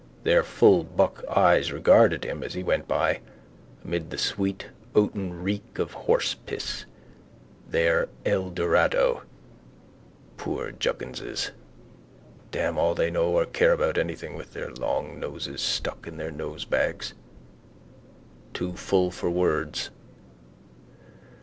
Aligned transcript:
Their 0.23 0.41
full 0.41 0.83
buck 0.83 1.23
eyes 1.29 1.71
regarded 1.71 2.25
him 2.25 2.41
as 2.41 2.55
he 2.55 2.63
went 2.63 2.87
by, 2.87 3.19
amid 3.85 4.09
the 4.09 4.17
sweet 4.17 4.65
oaten 4.95 5.43
reek 5.43 5.77
of 5.77 5.93
horsepiss. 5.93 6.85
Their 7.69 8.09
Eldorado. 8.25 9.21
Poor 10.37 10.71
jugginses! 10.71 11.51
Damn 12.49 12.79
all 12.79 12.95
they 12.95 13.11
know 13.11 13.29
or 13.37 13.45
care 13.45 13.73
about 13.73 13.99
anything 13.99 14.33
with 14.35 14.53
their 14.53 14.71
long 14.71 15.19
noses 15.19 15.61
stuck 15.61 16.07
in 16.07 16.17
nosebags. 16.35 17.13
Too 18.55 18.73
full 18.75 19.11
for 19.11 19.29
words. 19.29 19.91